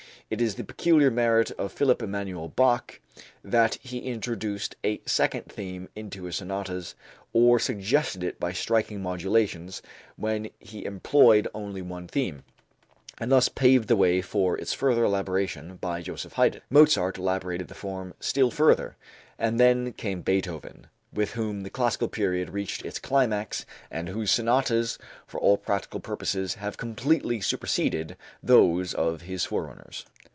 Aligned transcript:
It 0.33 0.39
is 0.39 0.55
the 0.55 0.63
peculiar 0.63 1.11
merit 1.11 1.51
of 1.59 1.73
Philipp 1.73 2.01
Emanuel 2.01 2.47
Bach 2.47 3.01
that 3.43 3.73
he 3.83 3.97
introduced 3.97 4.77
a 4.81 5.01
second 5.05 5.47
theme 5.47 5.89
into 5.93 6.23
his 6.23 6.37
sonatas, 6.37 6.95
or 7.33 7.59
suggested 7.59 8.23
it 8.23 8.39
by 8.39 8.53
striking 8.53 9.01
modulations 9.01 9.81
when 10.15 10.49
he 10.57 10.85
employed 10.85 11.49
only 11.53 11.81
one 11.81 12.07
theme, 12.07 12.43
and 13.17 13.29
thus 13.29 13.49
paved 13.49 13.89
the 13.89 13.97
way 13.97 14.21
for 14.21 14.57
its 14.57 14.71
further 14.71 15.03
elaboration 15.03 15.75
by 15.75 16.01
Joseph 16.01 16.31
Haydn. 16.31 16.61
Mozart 16.69 17.17
elaborated 17.17 17.67
the 17.67 17.75
form 17.75 18.13
still 18.21 18.49
further, 18.49 18.95
and 19.37 19.59
then 19.59 19.91
came 19.91 20.21
Beethoven, 20.21 20.87
with 21.11 21.31
whom 21.31 21.63
the 21.63 21.69
classical 21.69 22.07
period 22.07 22.51
reached 22.51 22.85
its 22.85 22.99
climax 22.99 23.65
and 23.91 24.07
whose 24.07 24.31
sonatas 24.31 24.97
for 25.27 25.41
all 25.41 25.57
practical 25.57 25.99
purposes 25.99 26.53
have 26.53 26.77
completely 26.77 27.41
superseded 27.41 28.15
those 28.41 28.93
of 28.93 29.23
his 29.23 29.43
forerunners. 29.43 30.05